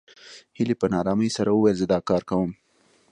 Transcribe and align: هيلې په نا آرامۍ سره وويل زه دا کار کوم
هيلې 0.57 0.75
په 0.79 0.85
نا 0.91 0.97
آرامۍ 1.03 1.29
سره 1.37 1.49
وويل 1.51 1.75
زه 1.81 1.85
دا 1.93 1.99
کار 2.09 2.21
کوم 2.29 2.51